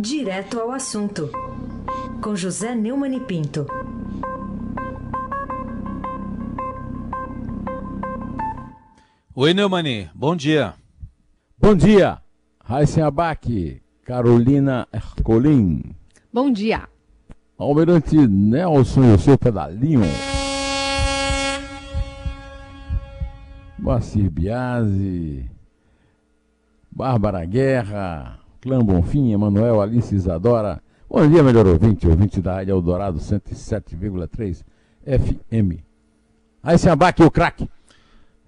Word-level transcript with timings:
Direto 0.00 0.60
ao 0.60 0.70
assunto, 0.70 1.28
com 2.22 2.36
José 2.36 2.72
Neumann 2.72 3.16
e 3.16 3.20
Pinto. 3.20 3.66
Oi, 9.34 9.52
Neumani, 9.52 10.08
bom 10.14 10.36
dia. 10.36 10.74
Bom 11.58 11.74
dia, 11.74 12.22
Raíssen 12.64 13.02
Abac, 13.02 13.82
Carolina 14.04 14.86
Ercolim. 14.92 15.82
Bom 16.32 16.52
dia. 16.52 16.88
Almirante 17.58 18.16
Nelson 18.16 19.02
e 19.02 19.14
o 19.14 19.18
seu 19.18 19.36
pedalinho. 19.36 20.02
Moacir 23.76 24.30
Biasi, 24.30 25.50
Bárbara 26.88 27.44
Guerra, 27.44 28.38
Clã 28.60 28.84
Bonfim, 28.84 29.30
Emanuel 29.30 29.80
Alice 29.80 30.12
Isadora. 30.12 30.82
Bom 31.08 31.26
dia, 31.28 31.42
melhor 31.44 31.66
ouvinte, 31.66 32.08
ouvinte 32.08 32.40
da 32.40 32.54
Rádio 32.54 32.72
Eldorado 32.72 33.18
107,3 33.18 34.64
FM. 35.04 35.80
Aí 36.62 36.76
se 36.76 36.88
abaque 36.88 37.22
o 37.22 37.30
craque. 37.30 37.68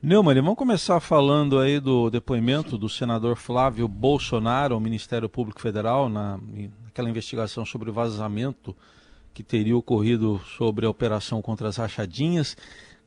Neumann, 0.02 0.34
vamos 0.42 0.56
começar 0.56 0.98
falando 0.98 1.60
aí 1.60 1.78
do 1.78 2.10
depoimento 2.10 2.76
do 2.76 2.88
senador 2.88 3.36
Flávio 3.36 3.86
Bolsonaro 3.86 4.74
ao 4.74 4.80
Ministério 4.80 5.28
Público 5.28 5.60
Federal 5.60 6.08
na, 6.08 6.40
naquela 6.84 7.08
investigação 7.08 7.64
sobre 7.64 7.90
o 7.90 7.92
vazamento 7.92 8.74
que 9.32 9.44
teria 9.44 9.76
ocorrido 9.76 10.40
sobre 10.56 10.86
a 10.86 10.90
operação 10.90 11.40
contra 11.40 11.68
as 11.68 11.76
rachadinhas. 11.76 12.56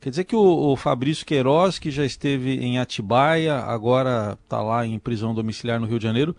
Quer 0.00 0.08
dizer 0.08 0.24
que 0.24 0.36
o, 0.36 0.40
o 0.40 0.76
Fabrício 0.76 1.26
Queiroz, 1.26 1.78
que 1.78 1.90
já 1.90 2.04
esteve 2.04 2.56
em 2.64 2.78
Atibaia, 2.78 3.56
agora 3.56 4.38
está 4.42 4.62
lá 4.62 4.86
em 4.86 4.98
prisão 4.98 5.34
domiciliar 5.34 5.78
no 5.78 5.86
Rio 5.86 5.98
de 5.98 6.04
Janeiro, 6.04 6.34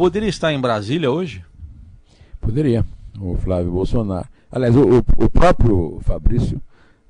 poderia 0.00 0.30
estar 0.30 0.50
em 0.50 0.58
Brasília 0.58 1.10
hoje? 1.10 1.44
Poderia, 2.40 2.86
o 3.20 3.36
Flávio 3.36 3.70
Bolsonaro. 3.70 4.26
Aliás, 4.50 4.74
o, 4.74 4.96
o 4.96 5.30
próprio 5.30 5.98
Fabrício 6.00 6.58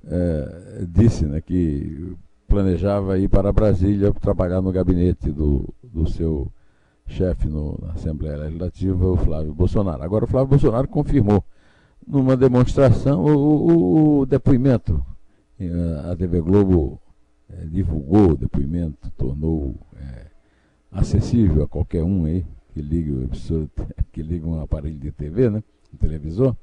é, 0.05 0.85
disse 0.89 1.25
né, 1.25 1.41
que 1.41 2.17
planejava 2.49 3.17
ir 3.17 3.29
para 3.29 3.53
Brasília 3.53 4.13
trabalhar 4.15 4.61
no 4.61 4.73
gabinete 4.73 5.31
do, 5.31 5.73
do 5.85 6.11
seu 6.11 6.53
chefe 7.07 7.47
no, 7.47 7.79
na 7.81 7.93
Assembleia 7.93 8.39
Legislativa, 8.39 9.07
o 9.07 9.17
Flávio 9.17 9.55
Bolsonaro. 9.55 10.03
Agora, 10.03 10.25
o 10.25 10.29
Flávio 10.29 10.49
Bolsonaro 10.49 10.89
confirmou 10.89 11.45
numa 12.05 12.37
demonstração 12.37 13.25
o, 13.25 13.37
o, 13.37 14.19
o 14.19 14.27
depoimento. 14.27 15.01
A 16.11 16.17
TV 16.17 16.41
Globo 16.41 17.01
é, 17.49 17.67
divulgou 17.67 18.33
o 18.33 18.37
depoimento, 18.37 19.09
tornou 19.17 19.77
é, 19.97 20.27
acessível 20.91 21.63
a 21.63 21.69
qualquer 21.69 22.03
um 22.03 22.25
aí 22.25 22.45
que 22.81 22.89
liga 22.89 23.13
o 23.13 23.29
que 24.13 24.23
liga 24.23 24.47
um 24.47 24.61
aparelho 24.61 24.99
de 24.99 25.13
TV, 25.13 25.51
né, 25.51 25.63
um 25.93 25.97
televisor. 25.97 26.57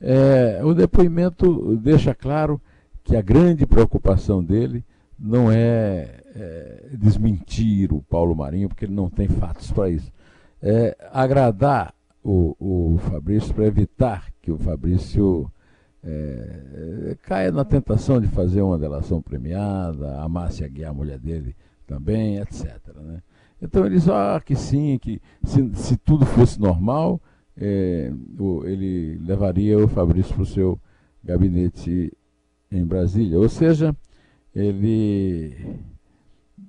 É, 0.00 0.60
o 0.64 0.74
depoimento 0.74 1.76
deixa 1.76 2.14
claro 2.14 2.60
que 3.04 3.14
a 3.14 3.22
grande 3.22 3.66
preocupação 3.66 4.42
dele 4.42 4.84
não 5.18 5.50
é, 5.50 6.20
é, 6.34 6.90
desmentir 6.98 7.92
o 7.92 8.02
Paulo 8.02 8.34
Marinho, 8.34 8.68
porque 8.68 8.84
ele 8.84 8.94
não 8.94 9.08
tem 9.08 9.28
fatos 9.28 9.70
para 9.70 9.88
isso. 9.88 10.10
É 10.60 10.96
agradar 11.12 11.94
o, 12.22 12.56
o 12.58 12.98
Fabrício 12.98 13.54
para 13.54 13.66
evitar 13.66 14.32
que 14.40 14.50
o 14.50 14.58
Fabrício 14.58 15.50
é, 16.02 17.16
caia 17.22 17.52
na 17.52 17.64
tentação 17.64 18.20
de 18.20 18.26
fazer 18.26 18.62
uma 18.62 18.78
delação 18.78 19.22
premiada, 19.22 20.20
amasse 20.20 20.64
a 20.64 20.68
guiar 20.68 20.90
a 20.90 20.94
mulher 20.94 21.18
dele 21.18 21.54
também, 21.86 22.38
etc. 22.38 22.80
Né? 22.96 23.22
Então 23.62 23.86
ele 23.86 23.98
ah, 24.10 24.42
que 24.44 24.56
sim, 24.56 24.98
que 24.98 25.22
se, 25.44 25.70
se 25.76 25.96
tudo 25.96 26.26
fosse 26.26 26.60
normal, 26.60 27.20
é, 27.56 28.12
ele 28.64 29.20
levaria 29.24 29.78
o 29.78 29.86
Fabrício 29.86 30.34
para 30.34 30.42
o 30.42 30.46
seu 30.46 30.80
gabinete 31.22 32.12
em 32.72 32.84
Brasília. 32.84 33.38
Ou 33.38 33.48
seja, 33.48 33.94
ele 34.54 35.78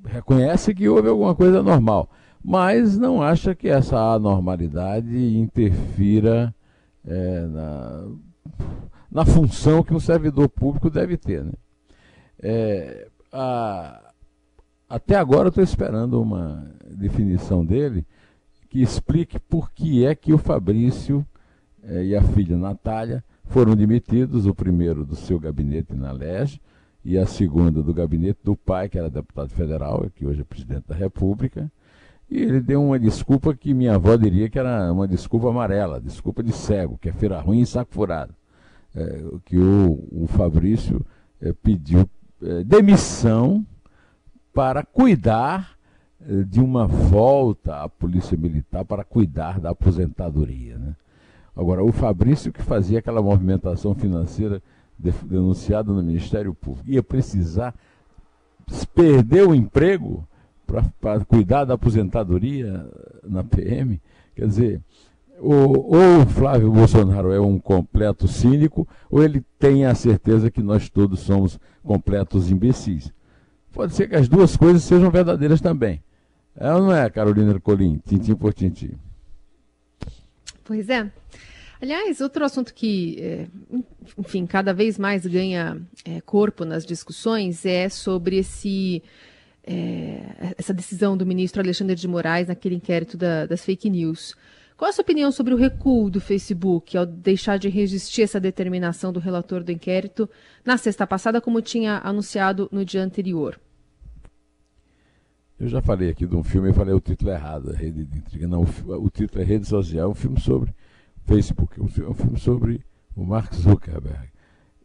reconhece 0.05 0.73
que 0.75 0.87
houve 0.87 1.09
alguma 1.09 1.33
coisa 1.33 1.63
normal, 1.63 2.09
mas 2.43 2.95
não 2.95 3.23
acha 3.23 3.55
que 3.55 3.69
essa 3.69 3.97
anormalidade 4.13 5.17
interfira 5.37 6.53
é, 7.03 7.41
na, 7.47 8.07
na 9.11 9.25
função 9.25 9.81
que 9.81 9.95
um 9.95 9.99
servidor 9.99 10.47
público 10.47 10.91
deve 10.91 11.17
ter. 11.17 11.43
Né? 11.43 11.53
É, 12.39 13.07
a, 13.31 14.12
até 14.93 15.15
agora 15.15 15.49
estou 15.49 15.63
esperando 15.63 16.21
uma 16.21 16.71
definição 16.87 17.65
dele 17.65 18.05
que 18.69 18.79
explique 18.79 19.39
por 19.39 19.71
que 19.71 20.05
é 20.05 20.13
que 20.13 20.31
o 20.31 20.37
Fabrício 20.37 21.25
é, 21.83 22.05
e 22.05 22.15
a 22.15 22.21
filha 22.21 22.55
Natália 22.55 23.23
foram 23.45 23.75
demitidos, 23.75 24.45
o 24.45 24.53
primeiro 24.53 25.03
do 25.03 25.15
seu 25.15 25.39
gabinete 25.39 25.95
na 25.95 26.11
LEG, 26.11 26.61
e 27.03 27.17
a 27.17 27.25
segunda 27.25 27.81
do 27.81 27.91
gabinete 27.91 28.37
do 28.43 28.55
pai, 28.55 28.87
que 28.87 28.99
era 28.99 29.09
deputado 29.09 29.49
federal, 29.49 30.05
que 30.15 30.27
hoje 30.27 30.41
é 30.41 30.43
presidente 30.43 30.87
da 30.87 30.95
República. 30.95 31.71
E 32.29 32.37
ele 32.37 32.61
deu 32.61 32.83
uma 32.83 32.99
desculpa 32.99 33.55
que 33.55 33.73
minha 33.73 33.95
avó 33.95 34.15
diria 34.15 34.47
que 34.47 34.59
era 34.59 34.91
uma 34.93 35.07
desculpa 35.07 35.49
amarela, 35.49 35.99
desculpa 35.99 36.43
de 36.43 36.51
cego, 36.51 36.99
que 36.99 37.09
é 37.09 37.13
feira 37.13 37.41
ruim 37.41 37.61
e 37.61 37.65
saco 37.65 37.91
furado. 37.91 38.35
É, 38.95 39.23
que 39.45 39.57
o, 39.57 40.07
o 40.11 40.27
Fabrício 40.27 41.03
é, 41.41 41.51
pediu 41.51 42.07
é, 42.43 42.63
demissão 42.63 43.65
para 44.53 44.83
cuidar 44.83 45.77
é, 46.21 46.43
de 46.43 46.59
uma 46.59 46.85
volta 46.87 47.83
à 47.83 47.89
Polícia 47.89 48.37
Militar 48.37 48.85
para 48.85 49.03
cuidar 49.03 49.59
da 49.59 49.71
aposentadoria. 49.71 50.77
Né? 50.77 50.95
Agora, 51.55 51.83
o 51.83 51.91
Fabrício 51.91 52.51
que 52.51 52.61
fazia 52.61 52.99
aquela 52.99 53.21
movimentação 53.21 53.93
financeira 53.93 54.61
denunciado 54.97 55.93
no 55.93 56.03
Ministério 56.03 56.53
Público, 56.53 56.89
ia 56.89 57.03
precisar 57.03 57.73
perder 58.93 59.47
o 59.47 59.53
emprego 59.53 60.25
para 60.99 61.25
cuidar 61.25 61.65
da 61.65 61.73
aposentadoria 61.73 62.89
na 63.23 63.43
PM, 63.43 64.01
quer 64.35 64.47
dizer, 64.47 64.81
ou, 65.39 65.93
ou 65.93 66.21
o 66.21 66.25
Flávio 66.25 66.71
Bolsonaro 66.71 67.31
é 67.31 67.39
um 67.39 67.59
completo 67.59 68.27
cínico, 68.27 68.87
ou 69.09 69.21
ele 69.21 69.43
tem 69.59 69.85
a 69.85 69.93
certeza 69.93 70.49
que 70.49 70.61
nós 70.61 70.89
todos 70.89 71.19
somos 71.19 71.59
completos 71.83 72.49
imbecis. 72.49 73.11
Pode 73.73 73.95
ser 73.95 74.07
que 74.07 74.15
as 74.15 74.29
duas 74.29 74.55
coisas 74.55 74.83
sejam 74.83 75.09
verdadeiras 75.09 75.59
também. 75.59 76.01
É 76.55 76.71
ou 76.71 76.83
não 76.83 76.95
é, 76.95 77.09
Carolina 77.09 77.51
Ercolim? 77.51 77.99
Tintim 78.07 78.35
por 78.35 78.53
tintim. 78.53 78.91
Pois 80.63 80.87
é. 80.89 81.11
Aliás, 81.81 82.21
outro 82.21 82.45
assunto 82.45 82.73
que, 82.73 83.17
é, 83.19 83.47
enfim, 84.17 84.45
cada 84.45 84.73
vez 84.73 84.97
mais 84.97 85.25
ganha 85.25 85.81
é, 86.05 86.21
corpo 86.21 86.63
nas 86.63 86.85
discussões 86.85 87.65
é 87.65 87.89
sobre 87.89 88.37
esse, 88.37 89.03
é, 89.65 90.53
essa 90.57 90.73
decisão 90.73 91.17
do 91.17 91.25
ministro 91.25 91.61
Alexandre 91.61 91.95
de 91.95 92.07
Moraes 92.07 92.47
naquele 92.47 92.75
inquérito 92.75 93.17
da, 93.17 93.45
das 93.47 93.65
fake 93.65 93.89
news. 93.89 94.35
Qual 94.83 94.89
a 94.89 94.91
sua 94.91 95.03
opinião 95.03 95.31
sobre 95.31 95.53
o 95.53 95.57
recuo 95.57 96.09
do 96.09 96.19
Facebook 96.19 96.97
ao 96.97 97.05
deixar 97.05 97.57
de 97.57 97.69
resistir 97.69 98.23
essa 98.23 98.37
determinação 98.37 99.13
do 99.13 99.19
relator 99.21 99.63
do 99.63 99.71
inquérito 99.71 100.29
na 100.65 100.75
sexta 100.75 101.07
passada, 101.07 101.39
como 101.39 101.61
tinha 101.61 102.01
anunciado 102.03 102.67
no 102.69 102.83
dia 102.83 103.01
anterior? 103.01 103.57
Eu 105.57 105.69
já 105.69 105.81
falei 105.81 106.09
aqui 106.09 106.27
de 106.27 106.35
um 106.35 106.43
filme, 106.43 106.67
eu 106.67 106.73
falei 106.73 106.93
o 106.93 106.99
título 106.99 107.31
errado, 107.31 107.71
Rede 107.71 108.03
de 108.03 108.17
Intriga. 108.17 108.45
Não, 108.45 108.63
o, 108.63 109.05
o 109.05 109.09
título 109.09 109.41
é 109.41 109.45
Rede 109.45 109.65
Social, 109.65 110.09
é 110.09 110.11
um 110.11 110.13
filme 110.13 110.41
sobre 110.41 110.75
Facebook. 111.25 111.79
É 111.79 111.81
um 111.81 112.13
filme 112.13 112.37
sobre 112.37 112.85
o 113.15 113.23
Mark 113.23 113.53
Zuckerberg. 113.55 114.27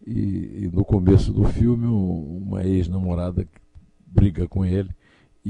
E, 0.07 0.63
e 0.63 0.71
no 0.73 0.85
começo 0.85 1.33
do 1.33 1.43
filme, 1.43 1.87
um, 1.87 2.39
uma 2.45 2.65
ex-namorada 2.65 3.45
briga 4.07 4.47
com 4.47 4.65
ele 4.65 4.91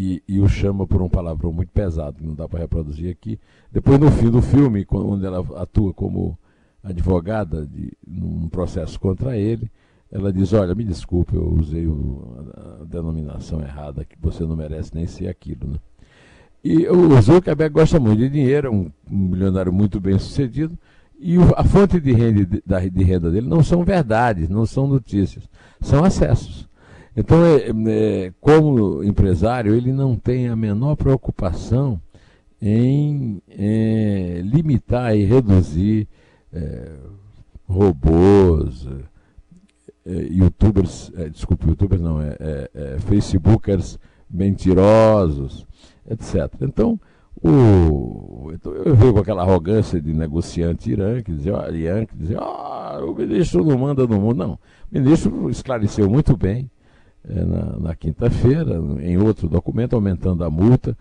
e, 0.01 0.23
e, 0.29 0.39
o 0.39 0.49
chama 0.49 0.87
por 0.87 1.03
um 1.03 1.09
palavrão 1.09 1.53
muito 1.53 1.73
pesado, 1.73 2.19
que 2.19 2.25
não 2.25 2.33
dá 2.33 2.49
para 2.49 2.61
reproduzir 2.61 3.11
aqui. 3.11 3.37
Depois, 3.73 3.99
no 3.99 4.09
fim 4.13 4.31
do 4.31 4.41
filme, 4.41 4.87
onde 4.93 5.27
ela 5.27 5.41
atua 5.61 5.93
como 5.93 6.39
advogada 6.85 7.67
de, 7.67 7.93
num 8.07 8.49
processo 8.49 9.01
contra 9.01 9.37
ele, 9.37 9.69
ela 10.13 10.33
diz: 10.33 10.53
Olha, 10.53 10.73
me 10.73 10.85
desculpe, 10.85 11.35
eu 11.35 11.53
usei 11.53 11.85
o, 11.89 12.33
a, 12.55 12.83
a 12.83 12.85
denominação 12.85 13.61
errada, 13.61 14.05
que 14.05 14.15
você 14.21 14.45
não 14.45 14.55
merece 14.55 14.95
nem 14.95 15.05
ser 15.09 15.27
aquilo. 15.27 15.67
Né? 15.67 15.79
E 16.63 16.87
o 16.87 17.21
Zuckerberg 17.21 17.75
gosta 17.75 17.99
muito 17.99 18.21
de 18.21 18.29
dinheiro, 18.29 18.69
é 18.69 18.71
um, 18.71 18.93
um 19.11 19.19
milionário 19.19 19.73
muito 19.73 19.99
bem 19.99 20.17
sucedido, 20.17 20.79
e 21.19 21.37
o, 21.39 21.43
a 21.57 21.65
fonte 21.65 21.99
de 21.99 22.13
renda, 22.13 22.47
de, 22.47 22.91
de 22.91 23.03
renda 23.03 23.33
dele 23.33 23.49
não 23.49 23.65
são 23.65 23.83
verdades, 23.83 24.49
não 24.49 24.65
são 24.65 24.87
notícias, 24.87 25.49
são 25.81 26.05
acessos. 26.05 26.68
Então, 27.19 27.45
é, 27.45 28.27
é, 28.27 28.33
como 28.41 29.03
empresário, 29.03 29.75
ele 29.75 29.93
não 29.93 30.15
tem 30.15 30.47
a 30.47 30.55
menor 30.55 30.95
preocupação 30.95 32.01
em 32.63 33.43
é, 33.49 34.41
limitar 34.45 35.17
e 35.17 35.25
reduzir 35.25 36.07
é, 36.53 36.93
robôs, 37.67 38.87
é, 40.07 40.13
youtubers, 40.31 41.11
é, 41.17 41.25
youtubers 41.67 42.01
não, 42.01 42.21
é, 42.23 42.99
facebookers 43.01 43.99
mentirosos, 44.31 45.67
etc. 46.09 46.55
Então, 46.61 47.01
O, 47.43 48.53
então 48.53 48.73
eu 48.75 48.95
vejo 48.95 49.15
com 49.15 49.19
aquela 49.19 49.43
arrogância 49.43 50.01
de 50.01 50.15
negociante 50.15 50.93
Irã, 50.93 51.21
que 51.21 51.33
dizia, 51.33 51.57
ah, 51.63 51.71
Irã, 51.73 52.07
que 52.07 52.17
dizia, 52.17 52.39
ah, 52.39 53.01
o 53.05 53.13
ministro 53.13 53.65
não 53.65 53.77
manda 53.77 54.07
no 54.07 54.21
mundo. 54.21 54.37
Não, 54.37 54.53
o 54.53 54.59
ministro 54.93 55.51
esclareceu 55.51 56.09
muito 56.09 56.37
bem 56.37 56.71
é, 56.71 56.78
na, 57.25 57.79
na 57.79 57.95
quinta-feira, 57.95 58.81
em 59.01 59.19
outro 59.19 59.49
documento, 59.49 59.95
aumentando 59.95 60.45
a 60.45 60.51
multa 60.51 60.97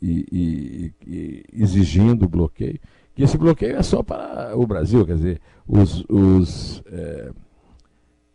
e, 0.00 0.26
e, 0.30 0.92
e, 1.06 1.44
exigindo 1.52 2.24
o 2.24 2.28
bloqueio. 2.28 2.78
Que 3.14 3.22
esse 3.22 3.36
bloqueio 3.36 3.76
é 3.76 3.82
só 3.82 4.02
para 4.02 4.56
o 4.56 4.66
Brasil, 4.66 5.04
quer 5.04 5.16
dizer, 5.16 5.40
os, 5.66 6.04
os, 6.08 6.82
é, 6.86 7.30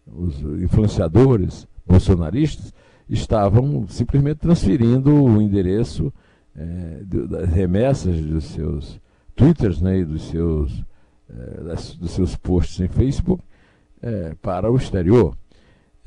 os 0.08 0.42
influenciadores 0.62 1.68
bolsonaristas 1.86 2.74
estavam 3.10 3.88
simplesmente 3.88 4.40
transferindo 4.40 5.14
o 5.14 5.42
endereço 5.42 6.12
é, 6.56 7.02
das 7.04 7.50
remessas 7.50 8.20
dos 8.22 8.46
seus 8.46 9.00
twitters 9.36 9.82
né, 9.82 10.00
e 10.00 10.06
dos 10.06 10.24
seus, 10.30 10.84
é, 11.30 11.64
das, 11.64 11.96
dos 11.96 12.12
seus 12.12 12.36
posts 12.36 12.80
em 12.80 12.88
Facebook 12.88 13.44
é, 14.02 14.36
para 14.42 14.72
o 14.72 14.76
exterior. 14.76 15.36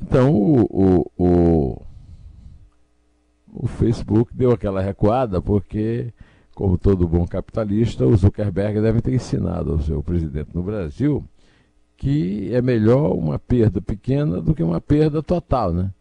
Então 0.01 0.33
o, 0.33 0.61
o, 0.63 1.11
o, 1.17 1.81
o, 3.53 3.67
Facebook 3.67 4.31
deu 4.33 4.51
aquela 4.51 4.81
recuada 4.81 5.41
porque, 5.41 6.13
como 6.53 6.77
todo 6.77 7.07
bom 7.07 7.25
capitalista, 7.25 8.05
o 8.05 8.15
Zuckerberg 8.15 8.79
deve 8.81 9.01
ter 9.01 9.13
ensinado 9.13 9.71
ao 9.71 9.79
seu 9.79 10.03
presidente 10.03 10.49
no 10.53 10.63
Brasil 10.63 11.23
que 11.97 12.53
é 12.53 12.61
melhor 12.61 13.13
uma 13.13 13.39
perda 13.39 13.81
pequena 13.81 14.39
do 14.39 14.53
que 14.53 14.61
uma 14.61 14.79
perda 14.79 15.23
total, 15.23 15.73
né? 15.73 15.91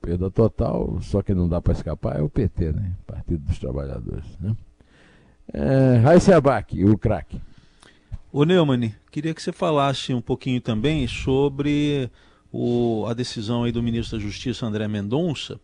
Perda 0.00 0.30
total, 0.30 0.98
só 1.00 1.22
que 1.22 1.34
não 1.34 1.48
dá 1.48 1.60
para 1.60 1.72
escapar 1.72 2.18
é 2.18 2.22
o 2.22 2.28
PT, 2.28 2.72
né? 2.72 2.92
Partido 3.06 3.40
dos 3.46 3.58
Trabalhadores. 3.58 4.38
Né? 4.38 4.54
É, 5.52 5.96
Raíssa 5.96 6.36
Abac, 6.36 6.84
o 6.84 6.96
craque. 6.98 7.40
Ô 8.30 8.44
Neumann, 8.44 8.92
queria 9.10 9.34
que 9.34 9.42
você 9.42 9.52
falasse 9.52 10.12
um 10.12 10.20
pouquinho 10.20 10.60
também 10.60 11.08
sobre 11.08 12.10
o, 12.52 13.06
a 13.06 13.14
decisão 13.14 13.64
aí 13.64 13.72
do 13.72 13.82
ministro 13.82 14.18
da 14.18 14.24
Justiça, 14.24 14.66
André 14.66 14.88
Mendonça. 14.88 15.60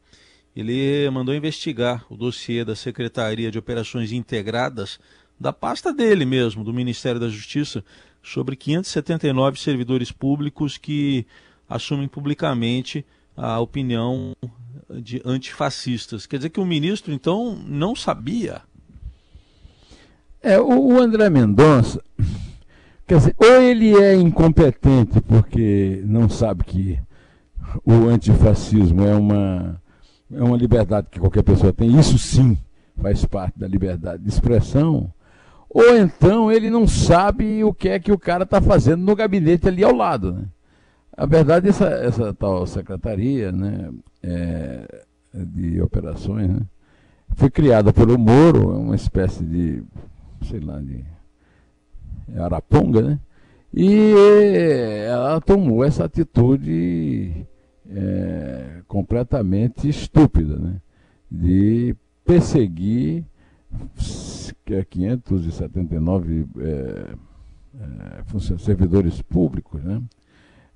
Ele 0.55 1.09
mandou 1.11 1.35
investigar 1.35 2.05
o 2.09 2.17
dossiê 2.17 2.65
da 2.65 2.77
Secretaria 2.77 3.51
de 3.51 3.59
Operações 3.59 4.13
Integradas, 4.13 5.01
da 5.39 5.53
pasta 5.53 5.93
dele 5.93 6.25
mesmo, 6.25 6.63
do 6.63 6.73
Ministério 6.73 7.21
da 7.21 7.29
Justiça, 7.29 7.85
sobre 8.23 8.55
579 8.55 9.59
servidores 9.59 10.13
públicos 10.13 10.79
que 10.79 11.27
assumem 11.69 12.07
publicamente 12.07 13.05
a 13.37 13.59
opinião 13.59 14.37
de 14.91 15.21
antifascistas. 15.25 16.27
Quer 16.27 16.37
dizer 16.37 16.51
que 16.51 16.61
o 16.61 16.65
ministro, 16.65 17.13
então, 17.13 17.57
não 17.67 17.97
sabia. 17.97 18.63
É, 20.41 20.61
o 20.61 21.01
André 21.01 21.29
Mendonça, 21.31 22.03
quer 23.07 23.19
dizer, 23.19 23.35
ou 23.39 23.63
ele 23.63 23.97
é 23.97 24.15
incompetente 24.15 25.21
porque 25.21 26.03
não 26.05 26.29
sabe 26.29 26.65
que 26.65 26.99
o 27.85 28.09
antifascismo 28.09 29.05
é 29.05 29.15
uma, 29.15 29.81
é 30.33 30.43
uma 30.43 30.57
liberdade 30.57 31.09
que 31.11 31.21
qualquer 31.21 31.43
pessoa 31.43 31.73
tem, 31.73 31.99
isso 31.99 32.19
sim 32.19 32.59
faz 33.01 33.25
parte 33.25 33.59
da 33.59 33.67
liberdade 33.67 34.23
de 34.23 34.29
expressão, 34.29 35.13
ou 35.69 35.97
então 35.97 36.53
ele 36.53 36.71
não 36.71 36.87
sabe 36.87 37.65
o 37.65 37.75
que 37.75 37.89
é 37.89 37.99
que 37.99 38.13
o 38.13 38.19
cara 38.19 38.45
está 38.45 38.61
fazendo 38.61 39.03
no 39.03 39.17
gabinete 39.17 39.67
ali 39.67 39.83
ao 39.83 39.95
lado. 39.95 40.33
Né? 40.33 40.45
A 41.17 41.27
verdade, 41.27 41.69
essa, 41.69 41.87
essa 41.87 42.33
tal 42.33 42.67
secretaria 42.67 43.51
né, 43.51 43.91
é, 44.23 45.05
de 45.35 45.83
operações 45.83 46.49
né, 46.49 46.61
foi 47.35 47.51
criada 47.51 47.93
pelo 47.93 48.17
Moro, 48.17 48.73
é 48.73 48.77
uma 48.77 48.95
espécie 48.95 49.45
de, 49.45 49.83
sei 50.49 50.61
lá, 50.61 50.81
de 50.81 51.05
araponga, 52.37 53.03
né? 53.03 53.19
E 53.73 54.15
ela 55.07 55.41
tomou 55.41 55.85
essa 55.85 56.05
atitude 56.05 57.47
é, 57.91 58.83
completamente 58.87 59.89
estúpida, 59.89 60.57
né? 60.57 60.81
De 61.31 61.97
perseguir 62.25 63.25
579 64.91 66.47
é, 66.59 67.15
é, 67.81 68.59
servidores 68.59 69.21
públicos, 69.23 69.83
né? 69.83 70.01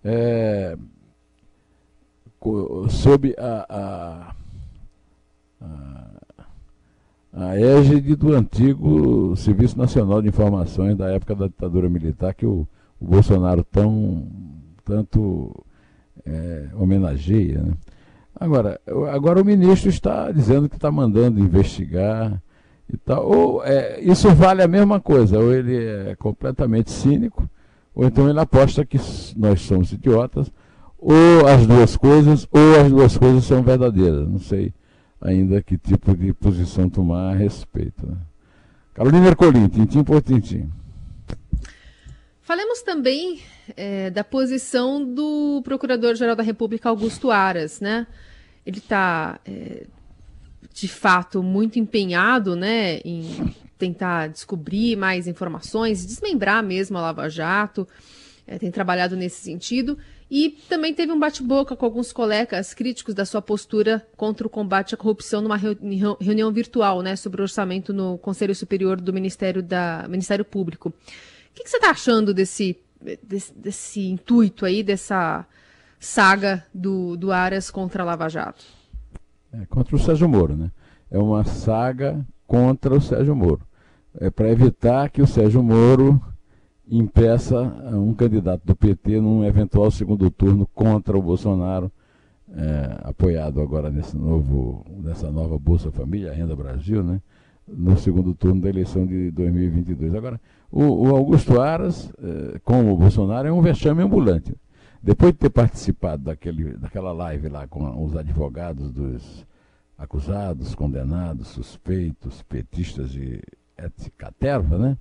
é, 0.04 0.76
sob 2.88 3.34
a, 3.38 3.66
a, 3.68 4.34
a, 5.60 6.27
a 7.38 7.56
égide 7.56 8.17
do 8.17 8.35
antigo 8.35 9.37
Serviço 9.37 9.79
Nacional 9.79 10.20
de 10.20 10.29
Informações 10.29 10.96
da 10.96 11.08
época 11.08 11.37
da 11.37 11.46
ditadura 11.46 11.88
militar 11.88 12.35
que 12.35 12.44
o, 12.44 12.67
o 13.00 13.06
Bolsonaro 13.06 13.62
tão 13.62 14.26
tanto 14.85 15.55
é, 16.26 16.67
homenageia. 16.75 17.62
Né? 17.62 17.75
Agora, 18.35 18.81
agora 19.12 19.40
o 19.40 19.44
ministro 19.44 19.88
está 19.88 20.32
dizendo 20.32 20.69
que 20.69 20.75
está 20.75 20.90
mandando 20.90 21.38
investigar 21.38 22.43
e 22.93 22.96
tal. 22.96 23.29
Ou 23.29 23.64
é, 23.64 24.00
isso 24.00 24.29
vale 24.35 24.62
a 24.62 24.69
mesma 24.69 24.99
coisa, 24.99 25.38
ou 25.38 25.55
ele 25.55 25.76
é 25.76 26.17
completamente 26.17 26.90
cínico, 26.90 27.49
ou 27.94 28.05
então 28.05 28.29
ele 28.29 28.40
aposta 28.40 28.85
que 28.85 28.99
nós 29.37 29.61
somos 29.61 29.93
idiotas, 29.93 30.50
ou 30.99 31.46
as 31.46 31.64
duas 31.67 31.96
coisas, 31.96 32.49
ou 32.50 32.81
as 32.81 32.90
duas 32.90 33.17
coisas 33.17 33.44
são 33.44 33.62
verdadeiras. 33.62 34.29
Não 34.29 34.40
sei 34.40 34.73
ainda 35.20 35.62
que 35.62 35.76
tipo 35.76 36.16
de 36.16 36.32
posição 36.32 36.88
tomar 36.88 37.32
a 37.32 37.34
respeito. 37.34 38.06
Né? 38.06 38.16
Carolina 38.94 39.28
Ercolim, 39.28 39.68
tintim 39.68 40.02
por 40.02 40.22
tintim. 40.22 40.70
Falemos 42.40 42.80
também 42.80 43.40
é, 43.76 44.08
da 44.08 44.24
posição 44.24 45.04
do 45.04 45.60
Procurador-Geral 45.62 46.34
da 46.34 46.42
República, 46.42 46.88
Augusto 46.88 47.30
Aras, 47.30 47.78
né? 47.78 48.06
Ele 48.64 48.78
está, 48.78 49.38
é, 49.44 49.86
de 50.72 50.88
fato, 50.88 51.42
muito 51.42 51.78
empenhado 51.78 52.56
né, 52.56 53.00
em 53.04 53.54
tentar 53.78 54.28
descobrir 54.28 54.96
mais 54.96 55.26
informações, 55.26 56.04
desmembrar 56.04 56.62
mesmo 56.62 56.96
a 56.98 57.02
Lava 57.02 57.28
Jato, 57.28 57.86
é, 58.46 58.58
tem 58.58 58.70
trabalhado 58.70 59.14
nesse 59.14 59.42
sentido. 59.42 59.98
E 60.30 60.50
também 60.69 60.92
teve 60.92 61.10
um 61.10 61.19
bate-boca 61.19 61.75
com 61.75 61.86
alguns 61.86 62.12
colegas 62.12 62.75
críticos 62.75 63.14
da 63.14 63.25
sua 63.25 63.40
postura 63.40 64.06
contra 64.16 64.46
o 64.46 64.50
combate 64.50 64.94
à 64.94 64.98
corrupção 64.98 65.40
numa 65.40 65.56
reunião, 65.56 66.52
virtual 66.52 67.00
né, 67.00 67.16
sobre 67.16 67.40
o 67.40 67.44
orçamento 67.44 67.92
no 67.94 68.19
Conselho 68.19 68.54
Superior 68.54 69.00
do 69.00 69.12
Ministério, 69.12 69.62
da, 69.62 70.06
Ministério 70.08 70.44
Público. 70.44 70.90
O 70.90 70.92
que, 71.54 71.64
que 71.64 71.70
você 71.70 71.78
está 71.78 71.90
achando 71.90 72.35
desse, 72.35 72.78
desse, 73.23 73.54
desse, 73.54 74.06
intuito 74.06 74.66
aí, 74.66 74.82
dessa 74.82 75.47
saga 75.99 76.64
do, 76.75 77.16
do 77.16 77.32
Aras 77.32 77.70
contra 77.70 78.02
a 78.02 78.06
Lava 78.06 78.28
Jato? 78.28 78.64
É, 79.52 79.64
contra 79.64 79.97
o 79.97 79.99
Sérgio 79.99 80.28
Moro, 80.28 80.54
né? 80.54 80.70
É 81.11 81.18
uma 81.18 81.42
saga 81.44 82.25
contra 82.47 82.94
o 82.94 83.00
Sérgio 83.00 83.35
Moro 83.35 83.66
é, 84.20 84.30
para 84.30 84.50
evitar 84.50 85.11
que 85.11 85.23
o 85.23 85.26
Sérgio 85.26 85.62
Moro 85.62 86.20
impeça 86.90 87.61
um 87.92 88.14
candidato 88.14 88.62
do 88.64 88.75
PT 88.75 89.21
num 89.21 89.45
eventual 89.45 89.90
segundo 89.90 90.30
turno 90.30 90.66
contra 90.75 91.16
o 91.16 91.23
Bolsonaro, 91.23 91.90
é, 92.54 93.00
apoiado 93.02 93.61
agora 93.61 93.90
nesse 93.90 94.16
novo, 94.16 94.85
nessa 95.02 95.30
nova 95.30 95.59
Bolsa 95.59 95.90
Família, 95.90 96.33
Renda 96.33 96.57
Brasil, 96.57 97.02
né, 97.02 97.21
no 97.66 97.99
segundo 97.99 98.35
turno 98.35 98.62
da 98.62 98.68
eleição 98.68 99.07
de 99.07 99.30
2022. 99.30 100.14
Agora, 100.14 100.40
o, 100.71 101.09
o 101.09 101.14
Augusto 101.14 101.61
Aras, 101.61 102.11
é, 102.23 102.59
como 102.64 102.92
o 102.92 102.97
Bolsonaro, 102.97 103.49
é 103.49 103.52
um 103.52 103.61
vexame 103.61 104.02
ambulante. 104.02 104.54
Depois 105.02 105.33
de 105.33 105.38
ter 105.38 105.50
participado 105.50 106.25
daquele, 106.25 106.76
daquela 106.76 107.12
live 107.12 107.49
lá 107.49 107.66
com 107.68 108.04
os 108.04 108.16
advogados 108.16 108.90
dos 108.90 109.47
acusados, 109.97 110.75
condenados, 110.75 111.49
suspeitos, 111.49 112.42
petistas 112.42 113.14
e 113.14 113.40
Caterva, 114.16 114.76
né? 114.76 114.97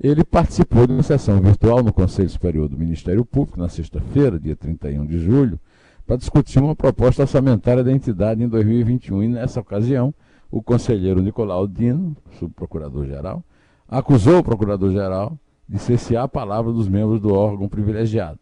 Ele 0.00 0.24
participou 0.24 0.86
de 0.86 0.92
uma 0.92 1.02
sessão 1.02 1.40
virtual 1.40 1.82
no 1.82 1.92
Conselho 1.92 2.28
Superior 2.28 2.68
do 2.68 2.78
Ministério 2.78 3.24
Público, 3.24 3.58
na 3.58 3.68
sexta-feira, 3.68 4.38
dia 4.38 4.54
31 4.54 5.04
de 5.04 5.18
julho, 5.18 5.58
para 6.06 6.16
discutir 6.16 6.60
uma 6.60 6.76
proposta 6.76 7.22
orçamentária 7.22 7.82
da 7.82 7.92
entidade 7.92 8.42
em 8.42 8.48
2021. 8.48 9.24
E 9.24 9.28
nessa 9.28 9.60
ocasião, 9.60 10.14
o 10.50 10.62
conselheiro 10.62 11.20
Nicolau 11.20 11.66
Dino, 11.66 12.16
subprocurador-geral, 12.38 13.42
acusou 13.88 14.38
o 14.38 14.44
procurador-geral 14.44 15.36
de 15.68 15.78
cessear 15.78 16.24
a 16.24 16.28
palavra 16.28 16.72
dos 16.72 16.88
membros 16.88 17.20
do 17.20 17.34
órgão 17.34 17.68
privilegiado. 17.68 18.38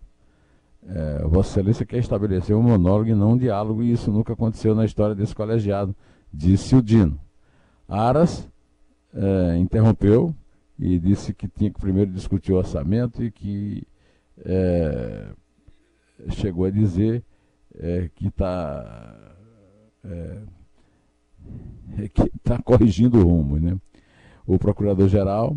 É, 0.89 1.25
Vossa 1.27 1.51
Excelência 1.51 1.87
quer 1.87 1.99
estabelecer 1.99 2.55
um 2.55 2.63
monólogo 2.63 3.09
e 3.09 3.15
não 3.15 3.33
um 3.33 3.37
diálogo, 3.37 3.83
e 3.83 3.91
isso 3.91 4.13
nunca 4.13 4.35
aconteceu 4.35 4.75
na 4.75 4.85
história 4.85 5.15
desse 5.15 5.35
colegiado, 5.35 5.97
disse 6.33 6.77
o 6.77 6.83
Dino. 6.83 7.19
Aras 7.89 8.49
é, 9.13 9.57
interrompeu 9.57 10.35
e 10.79 10.99
disse 10.99 11.33
que 11.33 11.49
tinha 11.49 11.71
que 11.71 11.81
primeiro 11.81 12.11
discutir 12.11 12.53
o 12.53 12.57
orçamento 12.57 13.23
e 13.23 13.31
que 13.31 13.87
é, 14.45 15.29
chegou 16.31 16.67
a 16.67 16.71
dizer 16.71 17.25
é, 17.79 18.11
que 18.15 18.29
está 18.29 19.33
que 22.13 22.31
está 22.37 22.61
corrigindo 22.63 23.19
o 23.19 23.23
rumo. 23.23 23.59
Né? 23.59 23.77
O 24.47 24.59
procurador-geral 24.59 25.57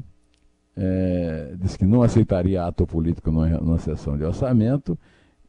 é, 0.75 1.55
disse 1.59 1.77
que 1.77 1.85
não 1.85 2.01
aceitaria 2.01 2.63
ato 2.63 2.88
político 2.88 3.31
numa 3.31 3.77
sessão 3.77 4.17
de 4.17 4.23
orçamento 4.23 4.97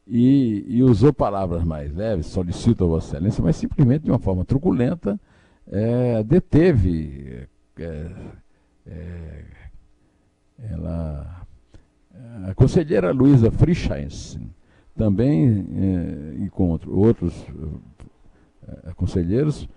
e, 0.05 0.65
e, 0.67 0.83
usou 0.83 1.13
palavras 1.13 1.63
mais 1.63 1.93
leves, 1.93 2.25
solicito 2.25 2.83
a 2.83 2.87
Vossa 2.87 3.15
Excelência, 3.15 3.43
mas 3.43 3.55
simplesmente 3.55 4.03
de 4.03 4.11
uma 4.11 4.19
forma 4.19 4.43
truculenta 4.43 5.19
é, 5.67 6.23
deteve 6.23 7.47
é, 7.77 8.11
é 8.85 9.60
ela, 10.69 11.45
a 12.47 12.53
conselheira 12.53 13.11
Luísa 13.11 13.51
Frischens 13.51 14.37
também 14.95 15.67
é, 15.73 16.43
encontro 16.43 16.97
outros 16.97 17.33
é, 18.67 18.93
conselheiros 18.93 19.67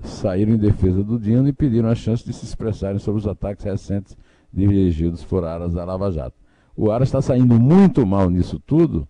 saíram 0.00 0.54
em 0.54 0.58
defesa 0.58 1.02
do 1.04 1.18
Dino 1.18 1.46
e 1.46 1.52
pediram 1.52 1.88
a 1.88 1.94
chance 1.94 2.24
de 2.24 2.32
se 2.32 2.44
expressarem 2.44 2.98
sobre 2.98 3.20
os 3.20 3.26
ataques 3.26 3.64
recentes 3.64 4.16
dirigidos 4.52 5.22
por 5.24 5.44
aras 5.44 5.74
da 5.74 5.84
Lava 5.84 6.10
Jato. 6.10 6.36
O 6.76 6.90
Aras 6.90 7.08
está 7.08 7.22
saindo 7.22 7.58
muito 7.60 8.04
mal 8.04 8.28
nisso 8.28 8.58
tudo 8.58 9.06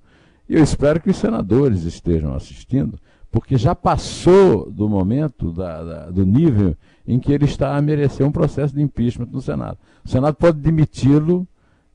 e 0.49 0.55
eu 0.55 0.63
espero 0.63 1.01
que 1.01 1.11
os 1.11 1.17
senadores 1.17 1.85
estejam 1.85 2.35
assistindo, 2.35 2.99
porque 3.35 3.59
já 3.59 3.75
passou 3.75 4.71
do 4.71 4.89
momento, 4.89 5.51
da, 5.51 5.83
da, 5.83 6.11
do 6.11 6.25
nível 6.25 6.77
em 7.05 7.19
que 7.19 7.33
ele 7.33 7.47
está 7.47 7.77
a 7.77 7.83
merecer 7.83 8.25
um 8.25 8.31
processo 8.31 8.73
de 8.73 8.81
impeachment 8.81 9.27
no 9.27 9.41
Senado. 9.41 9.77
O 10.05 10.09
Senado 10.09 10.37
pode 10.37 10.61
demiti-lo 10.61 11.45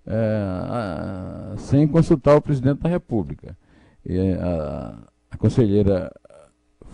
é, 0.06 1.56
sem 1.56 1.88
consultar 1.88 2.36
o 2.36 2.42
presidente 2.42 2.82
da 2.82 2.90
República. 2.90 3.58
E, 4.06 4.34
a, 4.34 4.98
a 5.32 5.38
conselheira 5.38 6.12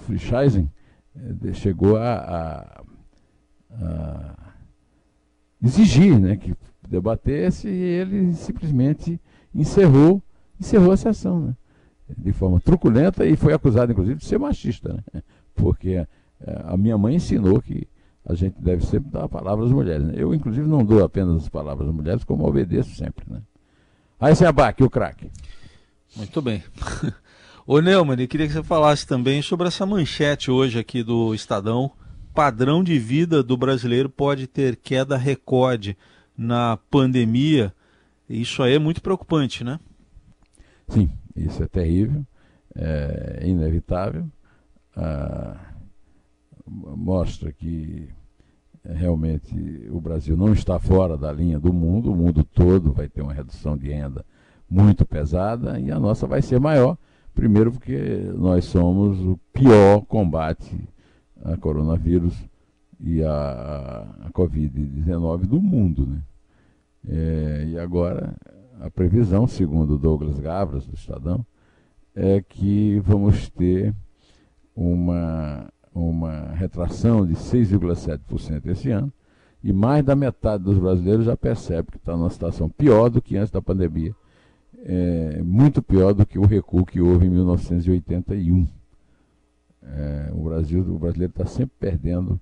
Frischeisen 0.06 0.72
é, 1.44 1.54
chegou 1.54 1.98
a, 1.98 2.14
a, 2.14 2.84
a 3.82 4.36
exigir 5.60 6.20
né, 6.20 6.38
que 6.38 6.54
debatesse 6.88 7.68
e 7.68 7.82
ele 7.82 8.32
simplesmente 8.34 9.20
encerrou, 9.56 10.22
encerrou 10.60 10.92
a 10.92 10.98
sessão, 10.98 11.42
né, 11.42 11.56
de 12.10 12.32
forma 12.32 12.60
truculenta 12.60 13.26
e 13.26 13.36
foi 13.36 13.54
acusado, 13.54 13.92
inclusive, 13.92 14.20
de 14.20 14.26
ser 14.26 14.38
machista, 14.38 14.94
né, 14.94 15.22
porque 15.56 15.92
é, 15.92 16.08
a 16.66 16.78
minha 16.78 16.98
mãe 16.98 17.16
ensinou 17.16 17.62
que 17.62 17.88
a 18.26 18.34
gente 18.34 18.56
deve 18.60 18.86
sempre 18.86 19.12
dar 19.12 19.26
a 19.26 19.30
palavra 19.30 19.66
às 19.66 19.72
mulheres. 19.72 20.06
Né? 20.08 20.14
Eu, 20.18 20.34
inclusive, 20.34 20.68
não 20.68 20.84
dou 20.84 21.04
apenas 21.04 21.44
as 21.44 21.50
palavras 21.50 21.88
às 21.88 21.94
mulheres, 21.94 22.24
como 22.24 22.48
obedeço 22.48 22.96
sempre. 22.96 23.24
Né? 23.30 23.42
Aí 24.20 24.36
se 24.36 24.46
abaque 24.46 24.84
o 24.84 24.90
craque. 24.90 25.30
Muito 26.16 26.42
bem. 26.42 26.64
Ô 27.68 27.80
Neumann, 27.80 28.20
eu 28.20 28.28
queria 28.28 28.48
que 28.48 28.54
você 28.54 28.64
falasse 28.64 29.06
também 29.06 29.42
sobre 29.42 29.68
essa 29.68 29.86
manchete 29.86 30.50
hoje 30.50 30.80
aqui 30.80 31.04
do 31.04 31.34
Estadão. 31.34 31.92
Padrão 32.34 32.84
de 32.84 32.98
vida 33.00 33.42
do 33.42 33.56
brasileiro 33.56 34.10
pode 34.10 34.46
ter 34.46 34.76
queda 34.76 35.18
recorde 35.18 35.98
na 36.38 36.78
pandemia. 36.90 37.74
Isso 38.30 38.62
aí 38.62 38.76
é 38.76 38.80
muito 38.80 39.02
preocupante, 39.02 39.64
né? 39.64 39.80
Sim, 40.88 41.10
isso 41.36 41.64
é 41.64 41.68
terrível, 41.68 42.26
é 42.76 43.44
inevitável. 43.46 44.26
Ah, 44.96 45.58
mostra 46.66 47.52
que 47.52 48.08
é, 48.84 48.94
realmente 48.94 49.54
o 49.92 50.00
Brasil 50.00 50.38
não 50.38 50.54
está 50.54 50.80
fora 50.80 51.18
da 51.18 51.32
linha 51.32 51.60
do 51.60 51.74
mundo, 51.74 52.12
o 52.12 52.16
mundo 52.16 52.44
todo 52.44 52.94
vai 52.94 53.08
ter 53.08 53.22
uma 53.22 53.34
redução 53.34 53.78
de 53.78 53.90
renda 53.90 54.26
muito 54.70 55.06
pesada 55.06 55.80
e 55.80 55.92
a 55.92 56.00
nossa 56.00 56.26
vai 56.26 56.42
ser 56.42 56.60
maior 56.60 56.98
Primeiro, 57.36 57.70
porque 57.70 57.98
nós 58.34 58.64
somos 58.64 59.20
o 59.20 59.38
pior 59.52 60.06
combate 60.06 60.88
a 61.44 61.58
coronavírus 61.58 62.34
e 62.98 63.22
a, 63.22 64.08
a 64.26 64.32
Covid-19 64.32 65.40
do 65.40 65.62
mundo. 65.62 66.08
Né? 66.08 66.22
É, 67.10 67.66
e 67.72 67.78
agora, 67.78 68.34
a 68.80 68.90
previsão, 68.90 69.48
segundo 69.48 69.98
Douglas 69.98 70.40
Gavras, 70.40 70.86
do 70.86 70.96
Estadão, 70.96 71.46
é 72.16 72.42
que 72.42 73.00
vamos 73.00 73.50
ter 73.50 73.94
uma, 74.76 75.70
uma 75.94 76.52
retração 76.54 77.26
de 77.26 77.36
6,7% 77.36 78.66
esse 78.68 78.92
ano, 78.92 79.12
e 79.64 79.74
mais 79.74 80.04
da 80.04 80.16
metade 80.16 80.64
dos 80.64 80.78
brasileiros 80.78 81.26
já 81.26 81.36
percebe 81.36 81.92
que 81.92 81.98
está 81.98 82.16
numa 82.16 82.30
situação 82.30 82.70
pior 82.70 83.10
do 83.10 83.22
que 83.22 83.36
antes 83.36 83.52
da 83.52 83.62
pandemia 83.62 84.14
é, 84.86 85.42
muito 85.42 85.82
pior 85.82 86.14
do 86.14 86.26
que 86.26 86.38
o 86.38 86.46
recuo 86.46 86.86
que 86.86 87.02
houve 87.02 87.26
em 87.26 87.30
1981. 87.32 88.68
É, 89.82 90.30
o, 90.32 90.44
Brasil, 90.44 90.82
o 90.82 91.00
brasileiro 91.00 91.32
está 91.32 91.46
sempre 91.46 91.76
perdendo, 91.80 92.40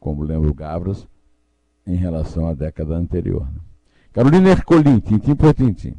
como 0.00 0.22
lembra 0.22 0.50
o 0.50 0.54
Gavras, 0.54 1.06
em 1.86 1.94
relação 1.94 2.48
à 2.48 2.54
década 2.54 2.94
anterior. 2.94 3.46
Né? 3.52 3.60
Carolina 4.14 4.50
Ercolim, 4.50 5.00
tintim 5.00 5.34
por 5.34 5.52
tintim. 5.52 5.96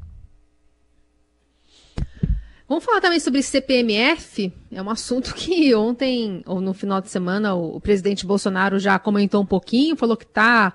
Vamos 2.66 2.86
falar 2.86 3.02
também 3.02 3.20
sobre 3.20 3.44
CPMF. 3.44 4.54
É 4.72 4.82
um 4.82 4.90
assunto 4.90 5.36
que 5.36 5.76
ontem, 5.76 6.42
ou 6.46 6.62
no 6.62 6.74
final 6.74 7.02
de 7.02 7.10
semana, 7.10 7.54
o, 7.54 7.80
presidente 7.82 8.26
Bolsonaro 8.26 8.80
já 8.80 8.98
comentou 8.98 9.44
um 9.44 9.46
pouquinho, 9.46 9.98
falou 9.98 10.16
que 10.16 10.24
está 10.24 10.74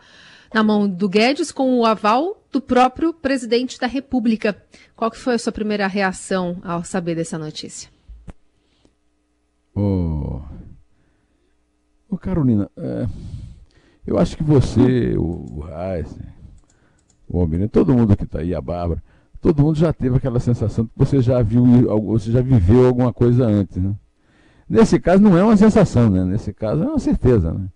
na 0.53 0.63
mão 0.63 0.87
do 0.87 1.09
Guedes 1.09 1.51
com 1.51 1.79
o 1.79 1.87
aval 1.87 2.45
do 2.53 2.61
próprio 2.61 3.15
presidente 3.15 3.81
da 3.81 3.87
República. 3.87 4.55
Qual 4.95 5.11
que 5.11 5.17
foi 5.17 5.35
a 5.35 5.39
sua 5.39 5.53
primeira 5.53 5.87
reação 5.87 6.59
ao 6.63 6.85
saber 6.85 7.15
dessa 7.15 7.39
notícia? 7.39 7.89
Ô, 9.75 10.43
oh, 12.11 12.19
Carolina, 12.19 12.71
é, 12.77 13.07
eu 14.07 14.19
acho 14.19 14.37
que 14.37 14.45
você, 14.45 15.15
o, 15.17 15.47
o 15.57 15.61
Reis, 15.61 16.15
o 17.31 17.41
Almirante, 17.41 17.71
todo 17.71 17.95
mundo 17.95 18.17
que 18.17 18.25
está 18.25 18.41
aí, 18.41 18.55
a 18.55 18.61
Bárbara, 18.61 19.03
todo 19.41 19.63
mundo 19.63 19.79
já 19.79 19.93
teve 19.93 20.17
aquela 20.17 20.41
sensação 20.41 20.85
que 20.85 20.93
você 20.97 21.23
já 21.23 21.41
viu, 21.41 21.65
você 22.03 22.33
já 22.33 22.43
viveu 22.43 22.87
alguma 22.87 23.13
coisa 23.13 23.47
antes, 23.47 23.77
né? 23.77 23.95
Nesse 24.69 25.01
caso 25.01 25.23
não 25.23 25.37
é 25.39 25.43
uma 25.43 25.57
sensação, 25.57 26.11
né? 26.11 26.25
Nesse 26.25 26.53
caso 26.53 26.83
é 26.83 26.87
uma 26.87 26.99
certeza, 26.99 27.53
né? 27.53 27.67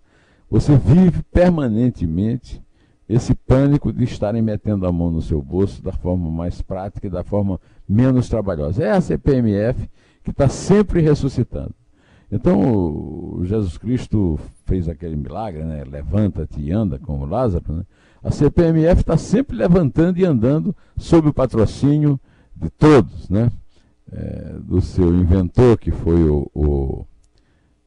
Você 0.49 0.75
vive 0.77 1.23
permanentemente 1.31 2.61
esse 3.07 3.33
pânico 3.33 3.91
de 3.91 4.03
estarem 4.03 4.41
metendo 4.41 4.85
a 4.85 4.91
mão 4.91 5.11
no 5.11 5.21
seu 5.21 5.41
bolso 5.41 5.81
da 5.81 5.91
forma 5.91 6.29
mais 6.29 6.61
prática 6.61 7.07
e 7.07 7.09
da 7.09 7.23
forma 7.23 7.59
menos 7.87 8.27
trabalhosa. 8.27 8.83
É 8.83 8.91
a 8.91 9.01
CPMF 9.01 9.89
que 10.23 10.31
está 10.31 10.47
sempre 10.49 11.01
ressuscitando. 11.01 11.73
Então, 12.35 13.39
Jesus 13.43 13.77
Cristo 13.77 14.37
fez 14.65 14.89
aquele 14.89 15.15
milagre, 15.15 15.63
né? 15.63 15.85
Levanta-te 15.85 16.59
e 16.59 16.69
anda, 16.69 16.99
como 16.99 17.25
Lázaro, 17.25 17.71
né? 17.73 17.85
A 18.21 18.29
CPMF 18.29 18.99
está 18.99 19.15
sempre 19.15 19.55
levantando 19.55 20.19
e 20.19 20.25
andando 20.25 20.75
sob 20.97 21.29
o 21.29 21.33
patrocínio 21.33 22.19
de 22.53 22.69
todos, 22.69 23.29
né? 23.29 23.49
É, 24.11 24.53
do 24.59 24.81
seu 24.81 25.15
inventor, 25.15 25.77
que 25.77 25.91
foi 25.91 26.27
o, 26.27 26.51
o, 26.53 27.05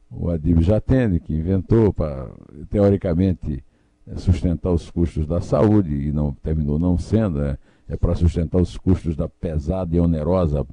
o 0.09 0.31
Adib 0.31 0.63
Jatene, 0.63 1.19
que 1.19 1.35
inventou, 1.35 1.93
para 1.93 2.31
teoricamente, 2.71 3.63
é 4.07 4.17
sustentar 4.17 4.71
os 4.71 4.89
custos 4.89 5.27
da 5.27 5.39
saúde, 5.39 5.93
e 5.93 6.11
não 6.11 6.33
terminou 6.33 6.79
não 6.79 6.97
sendo, 6.97 7.39
é, 7.43 7.55
é 7.87 7.95
para 7.95 8.15
sustentar 8.15 8.59
os 8.59 8.75
custos 8.77 9.15
da 9.15 9.29
pesada 9.29 9.95
e 9.95 9.99
onerosa 9.99 10.65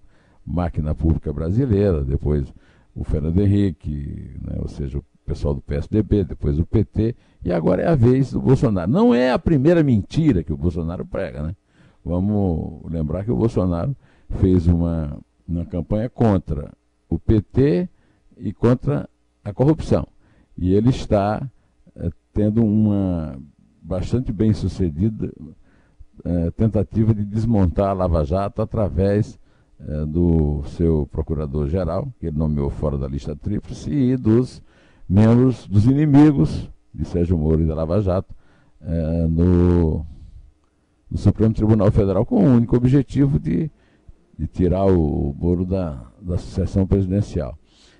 máquina 0.46 0.94
pública 0.94 1.30
brasileira, 1.30 2.02
depois 2.02 2.50
o 2.96 3.04
Fernando 3.04 3.38
Henrique, 3.38 4.34
né, 4.42 4.56
ou 4.58 4.68
seja, 4.68 4.98
o 4.98 5.04
pessoal 5.24 5.54
do 5.54 5.60
PSDB, 5.60 6.24
depois 6.24 6.58
o 6.58 6.64
PT, 6.66 7.14
e 7.44 7.52
agora 7.52 7.82
é 7.82 7.86
a 7.86 7.94
vez 7.94 8.32
do 8.32 8.40
Bolsonaro. 8.40 8.90
Não 8.90 9.14
é 9.14 9.30
a 9.30 9.38
primeira 9.38 9.82
mentira 9.82 10.42
que 10.42 10.52
o 10.52 10.56
Bolsonaro 10.56 11.04
prega, 11.04 11.42
né? 11.42 11.54
Vamos 12.02 12.90
lembrar 12.90 13.24
que 13.24 13.30
o 13.30 13.36
Bolsonaro 13.36 13.94
fez 14.40 14.66
uma, 14.66 15.18
uma 15.46 15.66
campanha 15.66 16.08
contra 16.08 16.72
o 17.08 17.18
PT 17.18 17.88
e 18.38 18.52
contra 18.52 19.08
a 19.44 19.52
corrupção. 19.52 20.06
E 20.56 20.72
ele 20.72 20.90
está 20.90 21.46
tendo 22.32 22.64
uma 22.64 23.38
bastante 23.82 24.32
bem 24.32 24.52
sucedida 24.52 25.32
é, 26.24 26.50
tentativa 26.50 27.14
de 27.14 27.24
desmontar 27.24 27.90
a 27.90 27.92
Lava 27.92 28.24
Jato 28.24 28.60
através 28.60 29.38
é, 29.38 29.38
do 30.06 30.62
seu 30.68 31.06
procurador-geral, 31.12 32.08
que 32.18 32.26
ele 32.26 32.38
nomeou 32.38 32.70
fora 32.70 32.96
da 32.96 33.06
lista 33.06 33.36
tríplice, 33.36 33.90
e 33.90 34.16
dos 34.16 34.62
membros 35.08 35.66
dos 35.66 35.84
inimigos 35.84 36.68
de 36.92 37.04
Sérgio 37.04 37.36
Moro 37.36 37.60
e 37.60 37.66
da 37.66 37.74
Lava 37.74 38.00
Jato 38.00 38.34
é, 38.80 39.26
no, 39.26 40.04
no, 41.10 41.18
Supremo 41.18 41.54
Tribunal 41.54 41.90
Federal, 41.90 42.24
com 42.24 42.36
o 42.36 42.54
único 42.56 42.76
objetivo 42.76 43.38
de, 43.38 43.70
de 44.38 44.46
tirar 44.46 44.86
o 44.86 45.34
Moro 45.38 45.64
da, 45.64 46.02
da 46.20 46.38
sucessão 46.38 46.86
presidencial. 46.86 47.56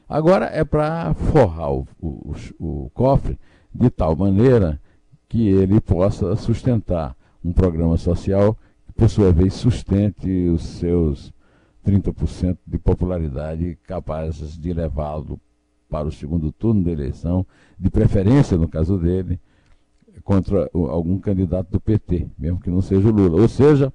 Agora 0.08 0.46
é 0.46 0.64
para 0.64 1.12
forrar 1.14 1.72
o, 1.72 1.86
o, 2.00 2.34
o 2.58 2.90
cofre 2.94 3.38
de 3.74 3.90
tal 3.90 4.16
maneira 4.16 4.80
que 5.28 5.48
ele 5.48 5.80
possa 5.80 6.36
sustentar 6.36 7.16
um 7.44 7.52
programa 7.52 7.96
social 7.96 8.56
que, 8.86 8.92
por 8.92 9.08
sua 9.08 9.32
vez, 9.32 9.54
sustente 9.54 10.48
os 10.48 10.64
seus 10.64 11.32
30% 11.86 12.58
de 12.66 12.78
popularidade 12.78 13.78
capazes 13.84 14.58
de 14.58 14.72
levá-lo 14.72 15.40
para 15.88 16.08
o 16.08 16.12
segundo 16.12 16.50
turno 16.50 16.82
da 16.82 16.90
eleição, 16.90 17.46
de 17.78 17.88
preferência, 17.88 18.56
no 18.56 18.68
caso 18.68 18.98
dele, 18.98 19.38
contra 20.24 20.68
algum 20.74 21.20
candidato 21.20 21.70
do 21.70 21.80
PT, 21.80 22.26
mesmo 22.36 22.60
que 22.60 22.70
não 22.70 22.82
seja 22.82 23.08
o 23.08 23.12
Lula. 23.12 23.40
Ou 23.40 23.48
seja, 23.48 23.92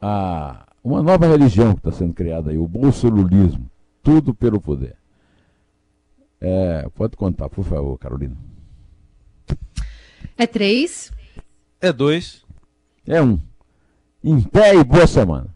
a, 0.00 0.66
uma 0.82 1.00
nova 1.00 1.28
religião 1.28 1.74
que 1.74 1.78
está 1.78 1.92
sendo 1.92 2.12
criada 2.12 2.50
aí, 2.50 2.58
o 2.58 2.66
bolsolulismo, 2.66 3.70
tudo 4.02 4.34
pelo 4.34 4.60
poder. 4.60 4.96
É, 6.40 6.88
pode 6.94 7.16
contar, 7.16 7.48
por 7.48 7.64
favor, 7.64 7.96
Carolina. 7.96 8.36
É 10.36 10.46
três. 10.46 11.12
É 11.80 11.92
dois. 11.92 12.44
É 13.06 13.22
um. 13.22 13.38
Em 14.22 14.40
pé 14.42 14.74
e 14.74 14.82
boa 14.82 15.06
semana. 15.06 15.53